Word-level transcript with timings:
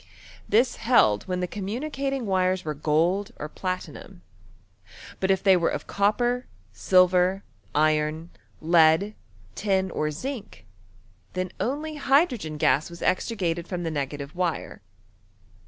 This 0.49 0.77
held 0.77 1.27
when 1.27 1.41
the 1.41 1.47
communi 1.47 1.91
cating 1.93 2.23
wires 2.25 2.65
were 2.65 2.73
gold 2.73 3.33
or 3.37 3.47
platinum; 3.47 4.23
but 5.19 5.29
if 5.29 5.43
they 5.43 5.53
vere 5.53 5.69
of 5.69 5.85
copper, 5.85 6.47
silver, 6.73 7.43
iron, 7.75 8.31
lead, 8.61 9.13
tin, 9.53 9.91
or 9.91 10.09
zinc, 10.09 10.65
then 11.33 11.51
only 11.59 11.97
hydrogen 11.97 12.57
gas 12.57 12.89
was 12.89 13.03
extricated 13.03 13.67
from 13.67 13.83
the 13.83 13.91
negative 13.91 14.35
wire. 14.35 14.81